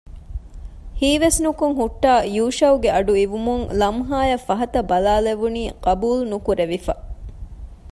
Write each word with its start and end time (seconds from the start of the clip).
ހީވެސް 0.99 1.37
ނުކޮށް 1.45 1.75
ހުއްޓާ 1.79 2.11
ޔޫޝައުގެ 2.37 2.89
އަޑު 2.93 3.13
އިވުމުން 3.19 3.65
ލަމްހާއަށް 3.79 4.45
ފަހަތަށް 4.47 4.89
ބަލާލެވުނީ 4.91 5.63
ޤަބޫލުނުކުރެވިފަ 5.85 6.93